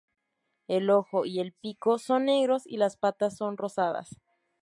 El 0.67 0.89
ojo 0.89 1.27
y 1.27 1.39
el 1.41 1.53
pico 1.53 1.99
son 1.99 2.25
negros 2.25 2.63
y 2.65 2.77
las 2.77 2.97
patas 2.97 3.37
son 3.37 3.55
rosadas. 3.55 4.17